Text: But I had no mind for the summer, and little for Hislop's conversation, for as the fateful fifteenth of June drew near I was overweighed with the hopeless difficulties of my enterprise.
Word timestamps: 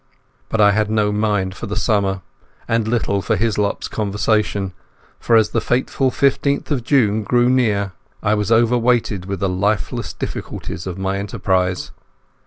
But 0.49 0.59
I 0.59 0.71
had 0.71 0.89
no 0.89 1.11
mind 1.11 1.53
for 1.55 1.67
the 1.67 1.75
summer, 1.75 2.21
and 2.67 2.87
little 2.87 3.21
for 3.21 3.35
Hislop's 3.35 3.87
conversation, 3.87 4.73
for 5.19 5.35
as 5.35 5.51
the 5.51 5.61
fateful 5.61 6.09
fifteenth 6.09 6.71
of 6.71 6.83
June 6.83 7.21
drew 7.23 7.47
near 7.49 7.91
I 8.23 8.33
was 8.33 8.51
overweighed 8.51 9.25
with 9.25 9.41
the 9.41 9.49
hopeless 9.55 10.11
difficulties 10.13 10.87
of 10.87 10.97
my 10.97 11.19
enterprise. 11.19 11.91